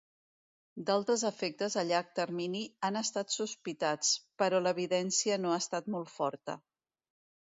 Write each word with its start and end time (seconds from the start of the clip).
D’altres 0.85 1.23
efectes 1.29 1.75
a 1.81 1.83
llarg 1.89 2.07
termini 2.19 2.61
han 2.89 2.97
estat 3.03 3.35
sospitats, 3.37 4.15
però 4.43 4.61
l'evidència 4.69 5.39
no 5.43 5.55
ha 5.57 5.61
estat 5.67 5.91
molt 5.97 6.13
forta. 6.17 6.57